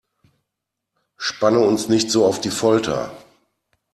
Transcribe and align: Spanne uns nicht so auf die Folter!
Spanne 1.17 1.59
uns 1.59 1.87
nicht 1.87 2.09
so 2.09 2.25
auf 2.25 2.41
die 2.41 2.49
Folter! 2.49 3.15